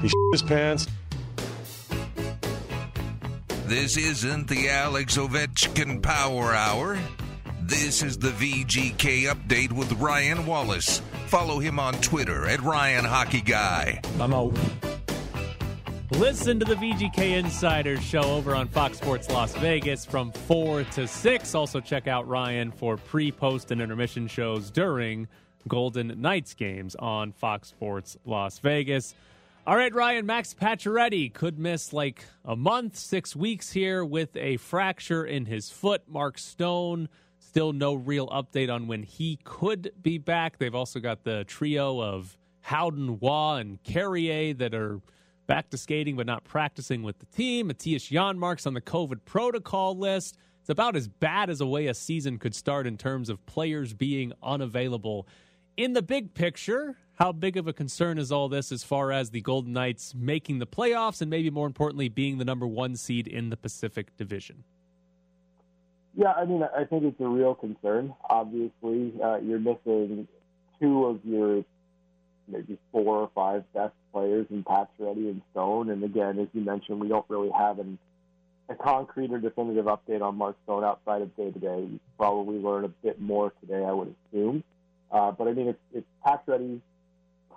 [0.00, 0.86] He his pants.
[3.66, 6.96] This isn't the Alex Ovechkin Power Hour.
[7.62, 11.02] This is the VGK update with Ryan Wallace.
[11.26, 14.00] Follow him on Twitter at Ryan Hockey Guy.
[14.20, 14.56] I'm out.
[16.12, 21.08] Listen to the VGK Insiders show over on Fox Sports Las Vegas from 4 to
[21.08, 21.54] 6.
[21.56, 25.26] Also, check out Ryan for pre, post, and intermission shows during
[25.66, 29.16] Golden Knights games on Fox Sports Las Vegas.
[29.68, 34.58] All right, Ryan, Max Pacioretty could miss like a month, six weeks here with a
[34.58, 36.02] fracture in his foot.
[36.06, 37.08] Mark Stone,
[37.40, 40.58] still no real update on when he could be back.
[40.58, 45.00] They've also got the trio of Howden, Waugh, and Carrier that are
[45.48, 47.68] back to skating but not practicing with the team.
[47.68, 50.38] Mattias Janmark's on the COVID protocol list.
[50.60, 53.94] It's about as bad as a way a season could start in terms of players
[53.94, 55.26] being unavailable.
[55.76, 59.30] In the big picture, how big of a concern is all this as far as
[59.30, 63.26] the Golden Knights making the playoffs and maybe more importantly being the number one seed
[63.26, 64.64] in the Pacific Division?
[66.14, 68.14] Yeah, I mean, I think it's a real concern.
[68.28, 70.28] Obviously, uh, you're missing
[70.80, 71.64] two of your
[72.48, 75.90] maybe four or five best players in Pacioretty and Stone.
[75.90, 77.98] And again, as you mentioned, we don't really have an,
[78.68, 81.80] a concrete or definitive update on Mark Stone outside of day to day.
[81.90, 84.62] We probably learn a bit more today, I would assume.
[85.10, 86.80] Uh, but I mean, it's, it's Pacioretty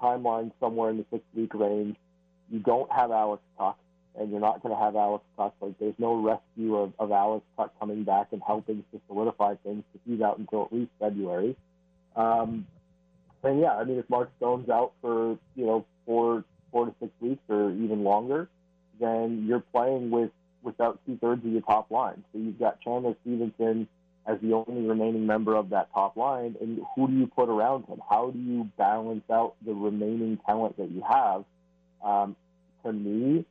[0.01, 1.95] timeline somewhere in the six week range.
[2.49, 3.75] You don't have Alex Tuch,
[4.17, 5.53] and you're not going to have Alex Tuch.
[5.61, 9.83] Like, there's no rescue of, of Alex Tuch coming back and helping to solidify things
[9.91, 11.55] because he's out until at least February.
[12.15, 12.65] Um,
[13.43, 17.11] and yeah, I mean, if Mark Stone's out for you know four four to six
[17.21, 18.49] weeks or even longer,
[18.99, 20.31] then you're playing with
[20.61, 22.23] without two thirds of your top line.
[22.33, 23.87] So you've got Chandler Stephenson
[24.29, 27.85] as the only remaining member of that top line, and who do you put around
[27.85, 27.99] him?
[28.07, 31.45] How do you balance out the remaining talent that you have?
[32.05, 32.35] Um,
[32.85, 33.43] to me,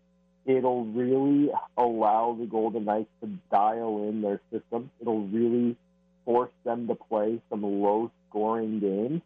[0.46, 4.92] it'll really allow the Golden Knights to dial in their system.
[5.00, 5.76] It'll really
[6.24, 9.22] force them to play some low scoring games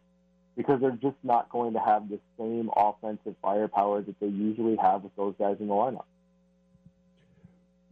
[0.57, 5.03] because they're just not going to have the same offensive firepower that they usually have
[5.03, 6.05] with those guys in the lineup.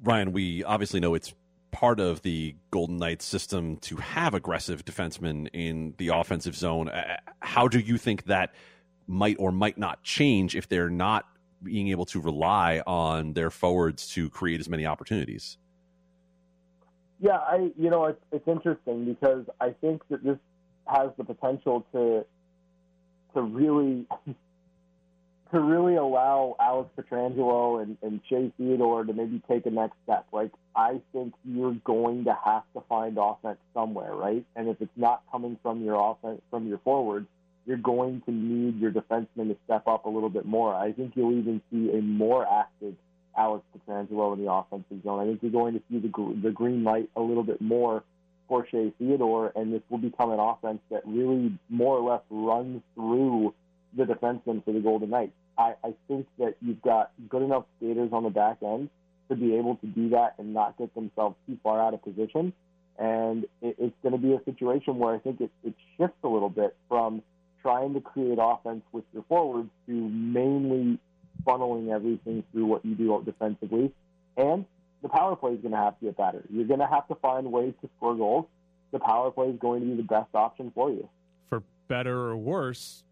[0.04, 1.36] Ryan, we obviously know it's
[1.72, 6.90] part of the Golden Knights system to have aggressive defensemen in the offensive zone.
[6.90, 8.54] Uh, how do you think that
[9.08, 11.26] might or might not change if they're not
[11.64, 15.58] being able to rely on their forwards to create as many opportunities?
[17.20, 20.38] Yeah, I you know it's, it's interesting because I think that this
[20.88, 22.26] has the potential to
[23.36, 24.08] to really
[25.52, 30.26] to really allow Alex Pietrangelo and, and Shea Theodore to maybe take a next step.
[30.32, 34.46] Like I think you're going to have to find offense somewhere, right?
[34.56, 37.28] And if it's not coming from your offense from your forwards,
[37.66, 40.74] you're going to need your defensemen to step up a little bit more.
[40.74, 42.96] I think you'll even see a more active
[43.38, 45.20] Alex Pietrangelo in the offensive zone.
[45.20, 48.04] I think you're going to see the the green light a little bit more
[48.48, 52.82] for Shea Theodore, and this will become an offense that really more or less runs
[52.96, 53.54] through
[53.96, 55.34] the defensemen for the Golden Knights.
[55.62, 58.90] I, I think that you've got good enough skaters on the back end
[59.30, 62.54] to be able to do that and not get themselves too far out of position.
[62.98, 66.28] And it, it's going to be a situation where I think it, it shifts a
[66.28, 67.22] little bit from
[67.62, 71.00] trying to create offense with your forwards to mainly
[71.46, 73.92] funneling everything through what you do defensively.
[74.38, 74.66] And
[75.02, 76.44] the power play is going to have to get better.
[76.50, 78.46] You're going to have to find ways to score goals.
[78.92, 81.08] The power play is going to be the best option for you.
[81.50, 83.04] For better or worse,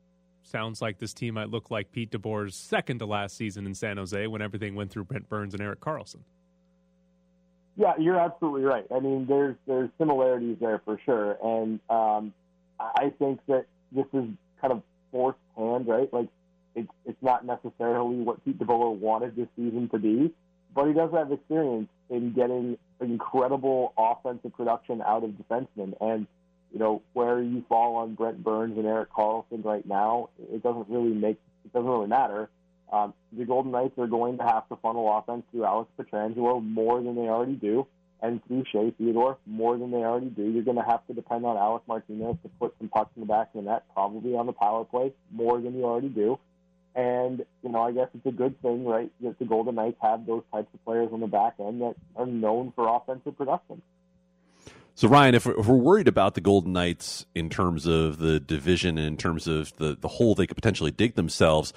[0.50, 3.98] sounds like this team might look like Pete DeBoer's second to last season in San
[3.98, 6.22] Jose when everything went through Brent Burns and Erik Karlsson.
[7.76, 8.86] Yeah, you're absolutely right.
[8.94, 12.34] I mean, there's there's similarities there for sure, and um,
[12.80, 14.26] I think that this is
[14.60, 16.12] kind of forced hand, right?
[16.14, 16.28] Like
[16.76, 20.34] it's it's not necessarily what Pete DeBoer wanted this season to be,
[20.76, 25.94] but he does have experience in getting incredible offensive production out of defensemen.
[26.02, 26.28] And,
[26.72, 30.90] you know, where you fall on Brent Burns and Erik Karlsson right now, it doesn't
[30.90, 32.50] really make, it doesn't really matter.
[32.92, 37.02] Um, the Golden Knights are going to have to funnel offense through Alex Pietrangelo more
[37.02, 37.88] than they already do,
[38.22, 40.44] and through Shea Theodore more than they already do.
[40.44, 43.28] You're going to have to depend on Alex Martinez to put some pucks in the
[43.28, 46.40] back of the net, probably on the power play more than you already do.
[46.96, 50.26] And, you know, I guess it's a good thing, right, that the Golden Knights have
[50.26, 53.82] those types of players on the back end that are known for offensive production.
[55.00, 59.08] So, Ryan, if we're, worried about the Golden Knights in terms of the division and
[59.08, 61.72] in terms of the, the hole they could potentially dig themselves,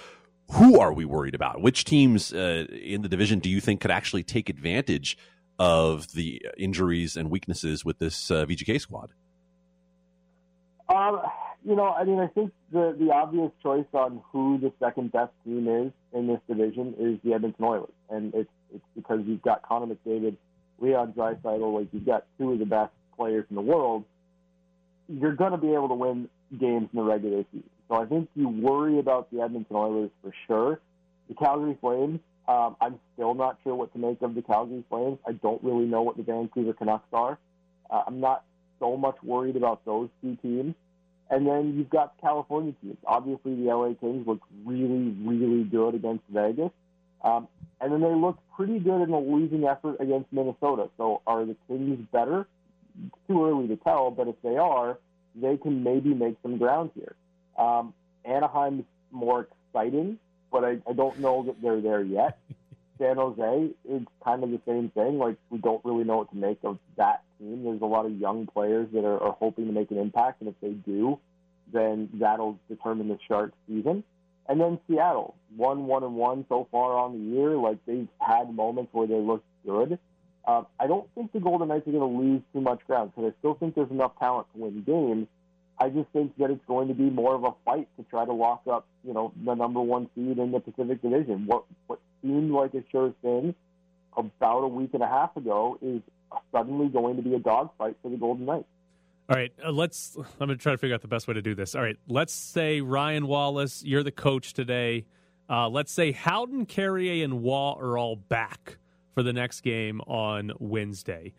[0.55, 1.63] who are we worried about?
[1.63, 5.17] Which teams uh, in the division do you think could actually take advantage
[5.61, 9.13] of the injuries and weaknesses with this uh, VGK squad?
[10.89, 11.21] Um,
[11.65, 15.31] you know, I mean, I think the the obvious choice on who the second best
[15.45, 19.63] team is in this division is the Edmonton Oilers, and it's it's because you've got
[19.63, 20.37] Connor McDavid,
[20.81, 22.91] Leon Draisaitl, like you've got two of the best
[23.23, 24.05] players in the world.
[25.09, 27.71] You're going to be able to win games in the regular season.
[27.89, 30.81] So I think you worry about the Edmonton Oilers for sure.
[31.29, 35.19] The Calgary Flames, um, I'm still not sure what to make of the Calgary Flames.
[35.27, 37.39] I don't really know what the Vancouver Canucks are.
[37.91, 38.45] Uh, I'm not
[38.81, 40.75] so much worried about those two teams
[41.31, 42.97] And then you've got California teams.
[43.07, 46.71] Obviously, the LA Kings look really, really good against Vegas.
[47.23, 47.47] Um,
[47.81, 50.89] and then they look pretty good in a losing effort against Minnesota.
[50.97, 52.47] So are the Kings better?
[53.07, 54.99] It's too early to tell, but if they are,
[55.35, 57.15] they can maybe make some ground here.
[57.59, 60.19] Um, Anaheim's more exciting,
[60.51, 62.39] but I, I don't know that they're there yet.
[62.99, 65.19] San Jose is kind of the same thing.
[65.19, 67.65] Like we don't really know what to make of that team.
[67.65, 70.49] There's a lot of young players that are, are hoping to make an impact, and
[70.49, 71.19] if they do,
[71.73, 74.05] then that'll determine the Sharks' season.
[74.49, 77.51] And then Seattle, one one and one so far on the year.
[77.57, 79.99] Like they've had moments where they look good.
[80.45, 83.33] Uh, I don't think the Golden Knights are going to lose too much ground because
[83.33, 85.29] I still think there's enough talent to win games.
[85.79, 88.33] I just think that it's going to be more of a fight to try to
[88.33, 91.47] lock up, you know, the number one seed in the Pacific Division.
[91.47, 93.55] What what seemed like a sure thing
[94.17, 96.03] about a week and a half ago is
[96.53, 98.67] suddenly going to be a dogfight for the Golden Knights.
[99.29, 100.17] All right, uh, let's.
[100.17, 101.75] I'm going to try to figure out the best way to do this.
[101.75, 105.07] All right, let's say Ryan Wallace, you're the coach today.
[105.49, 108.79] Uh, let's say Howden, Carrier, and Roy are all back
[109.13, 111.33] for the next game on Wednesday.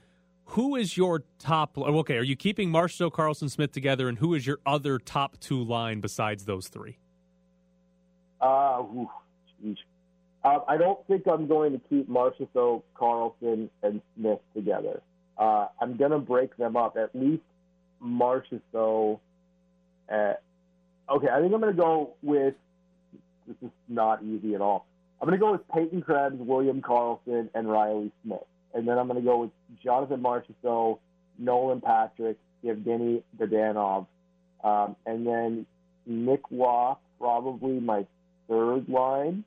[0.46, 1.78] Who is your top?
[1.78, 5.64] Okay, are you keeping Marchessault, Karlsson Smith together, and who is your other top two
[5.64, 6.98] line besides those three?
[8.42, 9.10] Uh, ooh.
[10.44, 15.02] Uh, I don't think I'm going to keep Marchessault, Karlsson and Smith together.
[15.38, 16.98] Uh, I'm going to break them up.
[16.98, 17.44] At least
[18.04, 19.20] Marchessault.
[20.12, 20.34] Uh,
[21.10, 22.56] okay, I think I'm going to go with.
[23.48, 24.86] This is not easy at all.
[25.24, 28.44] I'm going to go with Peyton Krebs, William Karlsson, and Reilly Smith.
[28.74, 31.00] And then I'm going to go with Jonathan Marchessault,
[31.40, 34.06] Nolan Patrick, Evgeny Dadonov,
[34.66, 35.66] um, and then
[36.06, 38.06] Nick Roy, probably my
[38.50, 39.46] third line.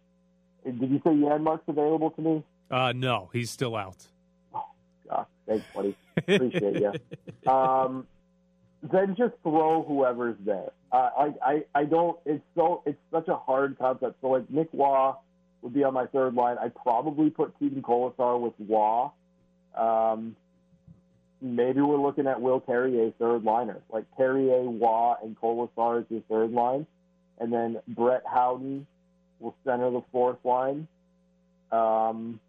[0.65, 2.45] Did you say Janmark's available to me?
[2.71, 4.07] Uh, no, he's still out.
[4.55, 4.65] Oh,
[5.11, 5.95] God, thanks, buddy.
[6.17, 6.93] Appreciate you.
[7.47, 8.09] Um,
[8.83, 10.71] then just throw whoever's there.
[10.91, 12.19] Uh, I, I, I don't.
[12.27, 12.83] It's so.
[12.87, 14.17] It's such a hard concept.
[14.21, 15.13] So like Nick Roy
[15.63, 16.57] would be on my third line.
[16.61, 19.09] I'd probably put Keegan Kolesar with Roy.
[19.77, 20.37] Um,
[21.41, 26.23] maybe we're looking at Will Carrier third liner, like Carrier, Roy, and Kolesar is your
[26.29, 26.87] third line,
[27.39, 28.87] and then Brett Howden
[29.41, 30.89] will center the fourth line.
[31.71, 32.41] Um,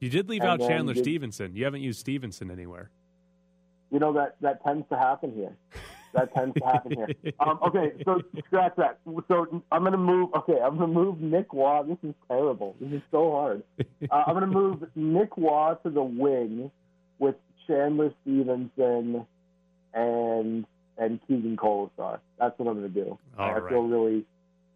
[0.00, 1.56] you did leave out Chandler you, Stephenson.
[1.56, 2.90] You haven't used Stephenson anywhere.
[3.90, 5.56] You know that that tends to happen here.
[6.16, 7.08] That tends to happen here.
[7.40, 8.98] Um, okay, so scratch that.
[9.28, 10.30] So I'm going to move.
[10.34, 11.82] Okay, I'm going to move Nick Roy.
[11.86, 12.74] This is terrible.
[12.80, 13.62] This is so hard.
[13.78, 16.70] Uh, I'm going to move Nick Roy to the wing
[17.18, 17.34] with
[17.66, 19.26] Chandler Stephenson
[19.92, 20.64] and
[20.98, 22.20] and Keegan Kolesar.
[22.38, 23.18] That's what I'm going to do.
[23.38, 23.70] All I right.
[23.70, 24.24] feel really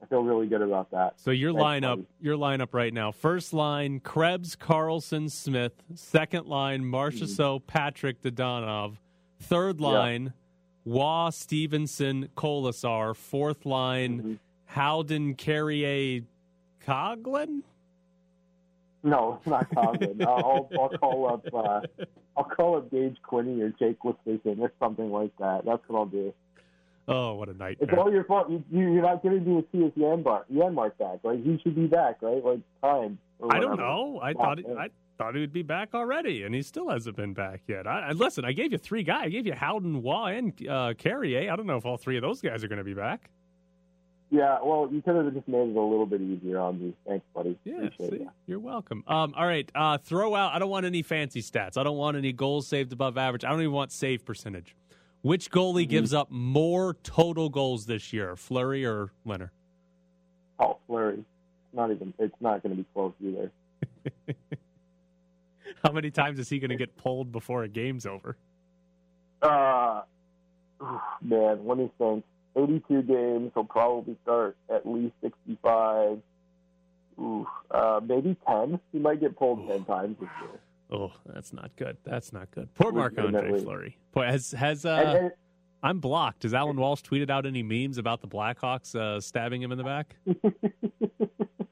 [0.03, 1.15] I feel really good about that.
[1.17, 2.07] So your Thanks, lineup, buddy.
[2.21, 8.97] your lineup right now: first line Krebs, Karlsson, Smith; second line Marchessault, Patrick, Dadonov;
[9.41, 10.33] third line
[10.87, 14.35] Roy, Stephenson, Kolesar; fourth line Mm-hmm.
[14.67, 16.23] Howden, Carrier,
[16.87, 17.63] Coghlan.
[19.03, 20.21] No, it's not Coghlan.
[20.25, 21.45] uh, I'll, I'll call up.
[21.53, 21.81] Uh,
[22.37, 25.65] I'll call up Gage Quinney or Jake Wisconsin or something like that.
[25.65, 26.33] That's what I'll do.
[27.09, 27.79] Oh, what a night!
[27.81, 28.49] It's all your fault.
[28.51, 31.19] You, you, you're not giving me a CS Yanmark, Yanmark back.
[31.25, 32.45] Like he should be back, right?
[32.45, 33.19] Like time.
[33.51, 34.21] I don't know.
[34.23, 34.75] I Yeah, thought yeah.
[34.75, 34.89] I
[35.21, 37.87] thought he would be back already, and he still hasn't been back yet.
[37.87, 38.43] I, I listen.
[38.47, 39.25] I gave you three guys.
[39.27, 41.53] I gave you Howden, Roy, and uh, Carrier.
[41.53, 43.29] I don't know if all three of those guys are going to be back.
[44.31, 46.95] Yeah, well, you could have just made it a little bit easier on me.
[47.07, 47.59] Thanks, buddy.
[47.65, 49.05] Yeah, see, you're welcome.
[49.07, 50.55] Um, all right, uh, throw out.
[50.55, 51.77] I don't want any fancy stats.
[51.77, 53.45] I don't want any goals saved above average.
[53.45, 54.75] I don't even want save percentage.
[55.21, 55.91] Which goalie Mm-hmm.
[55.91, 59.51] gives up more total goals this year, Fleury or Leonard?
[60.59, 61.25] Oh, Fleury.
[61.75, 62.15] Not even.
[62.19, 63.51] It's not going to be close either.
[65.85, 68.37] How many times is he going to get pulled before a game's over?
[69.43, 70.03] Uh,
[71.23, 72.25] man, let me think.
[72.57, 73.51] 82 games.
[73.55, 76.19] He'll probably start at least 65.
[77.21, 78.81] Ooh, uh, maybe 10.
[78.93, 80.61] He might get pulled 10 times this year.
[80.93, 81.97] Oh, that's not good.
[82.05, 82.69] That's not good.
[82.75, 83.61] Poor Marc Andre.
[83.63, 83.97] Fleury.
[84.13, 85.33] Boy, has has uh, And- and-
[85.83, 86.43] I'm blocked.
[86.43, 89.85] Has Allan Walsh tweeted out any memes about the Blackhawks uh, stabbing him in the
[89.85, 90.15] back?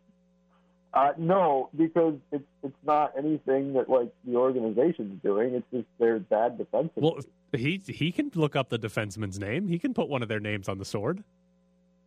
[0.98, 5.54] Uh, no, because it's it's not anything that like the organization's doing.
[5.54, 6.96] It's just their bad defensive.
[6.96, 7.18] Well,
[7.52, 9.68] he he can look up the defenseman's name.
[9.68, 11.22] He can put one of their names on the sword.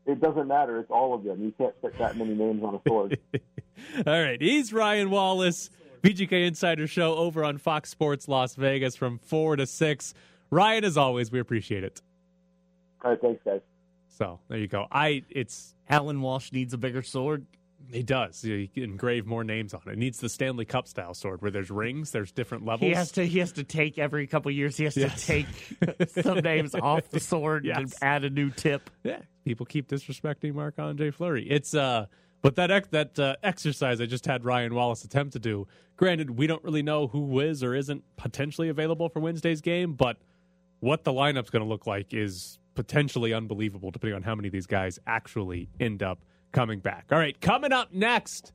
[0.06, 0.78] it doesn't matter.
[0.78, 1.42] It's all of them.
[1.42, 3.18] You can't put that many names on a sword.
[4.06, 5.70] All right, he's Ryan Wallace,
[6.04, 10.14] VGK Insider Show over on Fox Sports Las Vegas from four to six.
[10.50, 12.02] Ryan, as always, we appreciate it.
[13.04, 13.62] all right, thanks, guys.
[14.10, 14.88] So there you go.
[14.92, 17.46] I it's Allan Walsh needs a bigger sword.
[17.92, 18.42] He does.
[18.42, 19.92] He can engrave more names on it.
[19.92, 22.88] It needs the Stanley Cup style sword where there's rings, there's different levels.
[22.88, 23.26] He has to.
[23.26, 24.78] He has to take every couple years.
[24.78, 25.22] He has Yes.
[25.22, 25.48] to take
[26.24, 28.90] some names off the sword and add a new tip.
[29.04, 31.48] Yeah, people keep disrespecting Marc Andre Fleury.
[31.50, 32.06] It's uh,
[32.42, 35.68] but that ex- that uh, exercise I just had Ryan Wallace attempt to do.
[35.98, 40.18] Granted, we don't really know who is or isn't potentially available for Wednesday's game, but
[40.80, 44.52] what the lineup's going to look like is potentially unbelievable, depending on how many of
[44.52, 46.20] these guys actually end up
[46.52, 47.06] coming back.
[47.12, 48.54] All right, coming up next,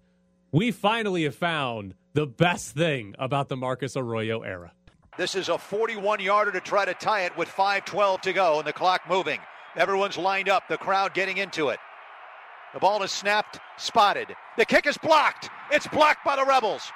[0.52, 4.72] we finally have found the best thing about the Marcus Arroyo era.
[5.18, 8.66] This is a 41 yarder to try to tie it with 5.12 to go and
[8.66, 9.40] the clock moving.
[9.74, 11.78] Everyone's lined up, the crowd getting into it.
[12.74, 14.34] The ball is snapped, spotted.
[14.58, 15.48] The kick is blocked.
[15.70, 16.92] It's blocked by the Rebels.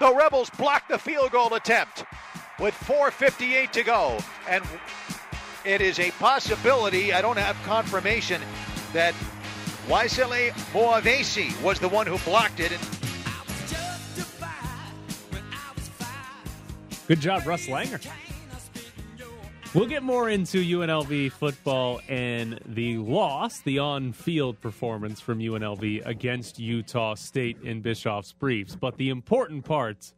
[0.00, 2.04] The Rebels block the field goal attempt
[2.58, 4.18] with 4.58 to go.
[4.48, 4.64] And
[5.64, 8.40] it is a possibility, I don't have confirmation,
[8.92, 9.14] that
[9.86, 12.72] Waisele Moavesi was the one who blocked it.
[17.08, 18.06] Good job, Russ Langer.
[19.74, 26.06] We'll get more into UNLV football and the loss, the on field performance from UNLV
[26.06, 28.74] against Utah State in Bischoff's briefs.
[28.74, 30.12] But the important part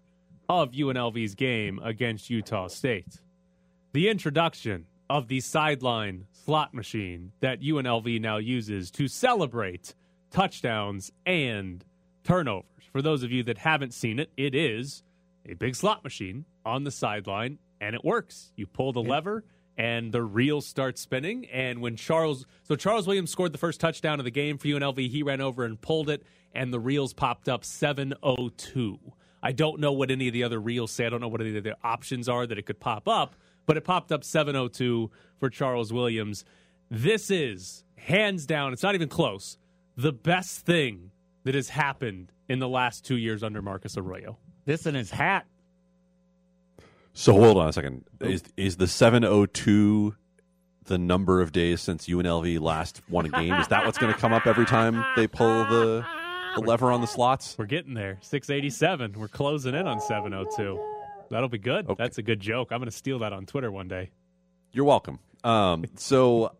[0.49, 3.20] of UNLV's game against Utah State
[3.93, 9.95] the introduction of the sideline slot machine that UNLV now uses to celebrate
[10.30, 11.84] touchdowns and
[12.24, 12.66] turnovers.
[12.93, 15.03] For those of you that haven't seen it, it is
[15.47, 18.53] a big slot machine on the sideline and it works.
[18.57, 19.45] You pull the lever
[19.76, 24.18] and the reel starts spinning and when Charles so Charles Williams scored the first touchdown
[24.18, 26.22] of the game for UNLV, he ran over and pulled it
[26.55, 28.99] and the reels popped up 702.
[29.43, 31.07] I don't know what any of the other reels say.
[31.07, 33.34] I don't know what any of the options are that it could pop up,
[33.66, 36.44] but it popped up 702 for Charles Williams.
[36.90, 39.58] This is hands down, it's not even close,
[39.96, 41.10] the best thing
[41.44, 44.38] that has happened in the last 2 years under Marcus Arroyo.
[44.64, 45.46] This in his hat.
[47.14, 48.04] So hold on a second.
[48.20, 50.14] Is is the seven oh two
[50.84, 53.52] the number of days since UNLV last won a game?
[53.54, 56.04] Is that what's going to come up every time they pull the
[56.54, 57.56] the lever on the slots?
[57.58, 58.18] We're getting there.
[58.22, 59.14] 687.
[59.18, 60.78] We're closing in on 702.
[61.33, 61.87] That'll be good.
[61.97, 62.68] That's a good joke.
[62.72, 64.11] I'm going to steal that on Twitter one day.
[64.70, 65.18] You're welcome.
[65.43, 66.55] Um, so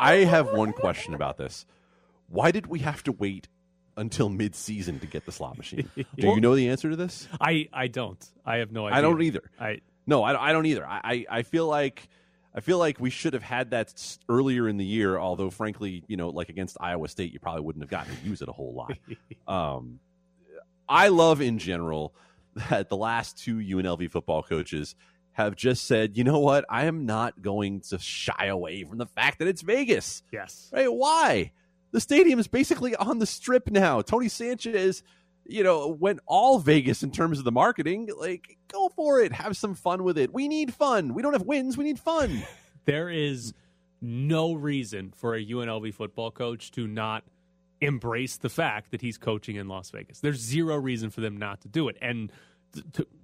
[0.00, 1.66] I have one question about this.
[2.28, 3.48] Why did we have to wait
[3.94, 5.90] until mid-season to get the slot machine?
[5.96, 7.28] Do you know the answer to this?
[7.38, 8.24] I, I don't.
[8.46, 8.98] I have no idea.
[8.98, 9.50] I don't either.
[9.60, 10.86] I no, I, I don't either.
[10.86, 12.08] I, I, I feel like
[12.54, 15.18] I feel like we should have had that earlier in the year.
[15.18, 18.40] Although, frankly, you know, like against Iowa State, you probably wouldn't have gotten to use
[18.40, 18.96] it a whole lot.
[19.46, 20.00] um,
[20.88, 22.14] I love in general
[22.70, 24.94] that the last two UNLV football coaches
[25.32, 29.06] have just said, you know what, I am not going to shy away from the
[29.06, 30.22] fact that it's Vegas.
[30.32, 30.70] Yes.
[30.72, 30.92] Right?
[30.92, 31.52] Why?
[31.92, 34.00] The stadium is basically on the strip now.
[34.00, 35.02] Tony Sanchez,
[35.44, 38.08] you know, went all Vegas in terms of the marketing.
[38.18, 39.32] Like, go for it.
[39.32, 40.32] Have some fun with it.
[40.32, 41.12] We need fun.
[41.12, 41.76] We don't have wins.
[41.76, 42.42] We need fun.
[42.86, 43.52] There is
[44.00, 47.24] no reason for a UNLV football coach to not
[47.80, 50.20] embrace the fact that he's coaching in Las Vegas.
[50.20, 51.96] There's zero reason for them not to do it.
[52.00, 52.32] And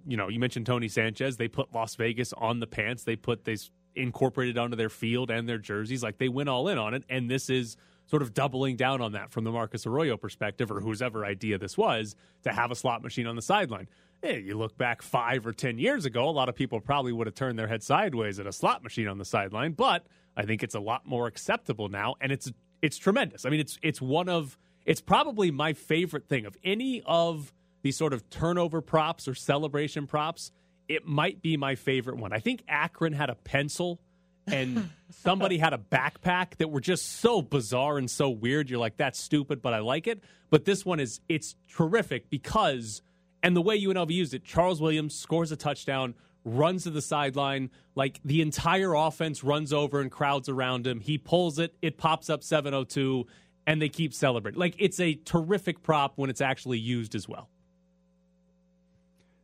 [0.06, 1.36] you know, you mentioned Tony Sanchez.
[1.36, 3.04] They put Las Vegas on the pants.
[3.04, 6.02] They put this incorporated onto their field and their jerseys.
[6.02, 7.04] Like they went all in on it.
[7.08, 7.76] And this is
[8.06, 11.58] sort of doubling down on that from the Marcus Arroyo perspective, or whose ever idea
[11.58, 13.88] this was, to have a slot machine on the sideline.
[14.22, 17.26] Hey, you look back five or ten years ago, a lot of people probably would
[17.26, 20.62] have turned their head sideways at a slot machine on the sideline, but I think
[20.62, 23.46] it's a lot more acceptable now, and it's it's tremendous.
[23.46, 27.52] I mean, it's it's one of it's probably my favorite thing of any of
[27.82, 30.52] these sort of turnover props or celebration props.
[30.88, 32.32] It might be my favorite one.
[32.32, 34.00] I think Akron had a pencil
[34.46, 38.68] and somebody had a backpack that were just so bizarre and so weird.
[38.68, 40.22] You're like, that's stupid, but I like it.
[40.50, 43.02] But this one is it's terrific because
[43.42, 46.14] and the way UNLV used it, Charles Williams scores a touchdown,
[46.44, 51.00] runs to the sideline, like the entire offense runs over and crowds around him.
[51.00, 53.26] He pulls it, it pops up 702,
[53.66, 54.58] and they keep celebrating.
[54.58, 57.48] Like it's a terrific prop when it's actually used as well.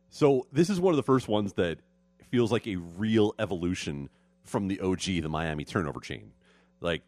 [0.09, 1.79] So this is one of the first ones that
[2.31, 4.09] feels like a real evolution
[4.43, 6.31] from the OG, the Miami turnover chain.
[6.81, 7.03] Like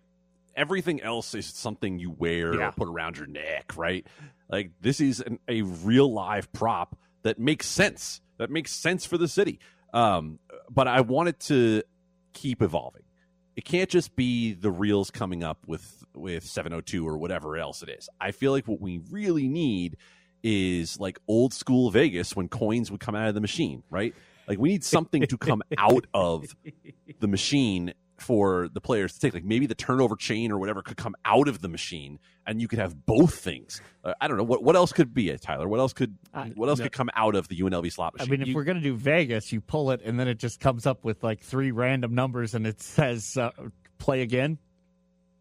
[0.55, 2.69] everything else is something you wear Yeah.
[2.69, 4.05] or put around your neck, right?
[4.49, 8.21] Like this is an, a real live prop that makes sense.
[8.37, 9.59] That makes sense for the city.
[9.93, 10.39] Um,
[10.69, 11.83] but I want it to
[12.33, 13.03] keep evolving.
[13.55, 17.89] It can't just be the reels coming up with with 702 or whatever else it
[17.89, 18.09] is.
[18.19, 19.97] I feel like what we really need
[20.43, 24.13] is like old school Vegas when coins would come out of the machine, right?
[24.47, 26.55] Like we need something to come out of
[27.19, 29.33] the machine for the players to take.
[29.33, 32.67] Like maybe the turnover chain or whatever could come out of the machine, and you
[32.67, 33.81] could have both things.
[34.03, 35.67] Uh, I don't know what what else could be it, Tyler.
[35.67, 36.15] What else could
[36.55, 36.85] what else no.
[36.85, 38.33] could come out of the UNLV slot machine?
[38.33, 40.85] I mean, if we're gonna do Vegas, you pull it and then it just comes
[40.85, 43.51] up with like three random numbers and it says uh,
[43.97, 44.57] play again.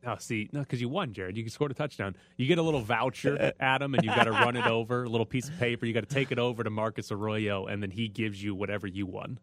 [0.04, 1.36] No, see, no, because you won, Jared.
[1.36, 2.16] You scored a touchdown.
[2.38, 5.26] You get a little voucher, Adam, and you got to run it over, a little
[5.26, 5.84] piece of paper.
[5.84, 8.86] You got to take it over to Marcus Arroyo, and then he gives you whatever
[8.86, 9.38] you won.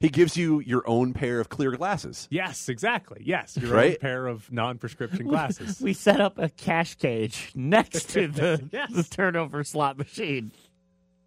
[0.00, 2.28] He gives you your own pair of clear glasses.
[2.30, 3.22] Yes, exactly.
[3.24, 4.00] Yes, your own Right?
[4.00, 5.80] pair of non-prescription glasses.
[5.80, 8.92] We set up a cash cage next to the, Yes.
[8.92, 10.52] the turnover slot machine.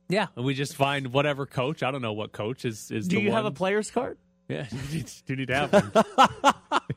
[0.10, 1.84] yeah, and we just find whatever coach.
[1.84, 3.08] I don't know what coach is is.
[3.08, 4.18] Do the you have a player's card?
[4.48, 5.92] Yeah, you do need to have one.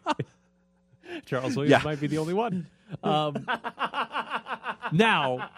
[1.26, 1.82] Charles Williams Yeah.
[1.84, 2.66] might be the only one.
[3.02, 3.46] Um,
[4.92, 5.50] now,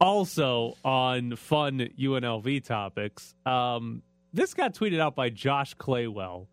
[0.00, 4.02] also on fun UNLV topics, um,
[4.32, 6.46] this got tweeted out by Josh Claywell.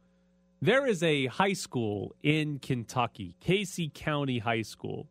[0.61, 5.07] There is a high school in Kentucky, Casey County High School.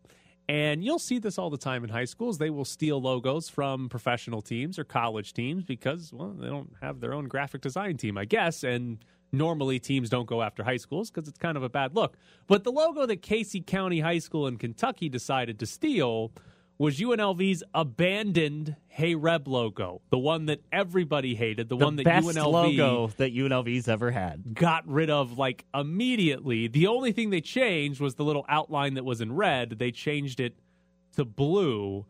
[0.49, 2.39] And you'll see this all the time in high schools.
[2.39, 7.01] They will steal logos from professional teams or college teams because, well, they don't have
[7.01, 8.63] their own graphic design team, I guess.
[8.63, 12.17] And normally teams don't go after high schools because it's kind of a bad look.
[12.47, 16.33] But the logo that Casey County High School in Kentucky decided to steal
[16.79, 22.05] was UNLV's abandoned Hey Reb logo, the one that everybody hated, the, The one that
[22.05, 24.55] best UNLV logo that UNLV's ever had.
[24.55, 26.69] got rid of like immediately.
[26.69, 29.79] The only thing they changed was the little outline that was in red.
[29.79, 30.55] They changed it
[31.17, 32.05] to blue.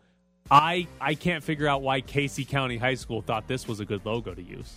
[0.50, 4.04] I I can't figure out why Casey County High School thought this was a good
[4.06, 4.74] logo to use.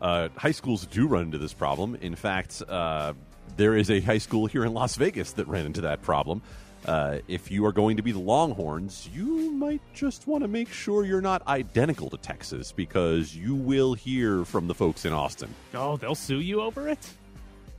[0.00, 1.96] Uh, high schools do run into this problem.
[1.96, 3.12] In fact, uh,
[3.56, 6.40] there is a high school here in Las Vegas that ran into that problem.
[6.86, 10.72] Uh, if you are going to be the Longhorns, you might just want to make
[10.72, 15.54] sure you're not identical to Texas because you will hear from the folks in Austin.
[15.74, 16.98] Oh, they'll sue you over it?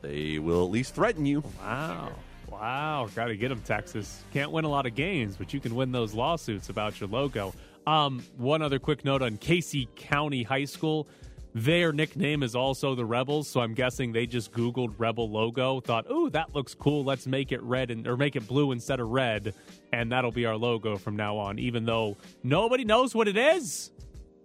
[0.01, 1.43] They will at least threaten you.
[1.59, 2.11] Wow.
[2.49, 3.09] Wow.
[3.15, 4.23] Got to get them, Texas.
[4.33, 7.53] Can't win a lot of games, but you can win those lawsuits about your logo.
[7.87, 11.07] Um, one other quick note on Casey County High School.
[11.53, 16.09] Their nickname is also the Rebels, so I'm guessing they just Googled Rebel logo, thought,
[16.09, 17.03] "Ooh, that looks cool.
[17.03, 19.53] Let's make it red and or make it blue instead of red,
[19.91, 23.91] and that'll be our logo from now on." Even though nobody knows what it is,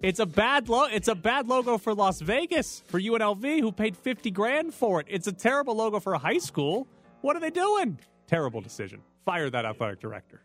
[0.02, 3.96] it's a bad lo- It's a bad logo for Las Vegas for UNLV, who paid
[3.96, 5.06] fifty grand for it.
[5.08, 6.88] It's a terrible logo for a high school.
[7.20, 8.00] What are they doing?
[8.26, 9.00] Terrible decision.
[9.24, 10.42] Fire that athletic director.